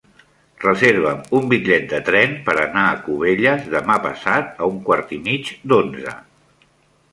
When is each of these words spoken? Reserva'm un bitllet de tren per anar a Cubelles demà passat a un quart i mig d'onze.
Reserva'm 0.61 1.19
un 1.39 1.51
bitllet 1.51 1.85
de 1.91 1.99
tren 2.07 2.33
per 2.47 2.55
anar 2.63 2.87
a 2.93 2.97
Cubelles 3.05 3.69
demà 3.75 4.01
passat 4.09 4.51
a 4.67 4.73
un 4.75 4.83
quart 4.91 5.15
i 5.21 5.23
mig 5.31 5.55
d'onze. 5.71 6.19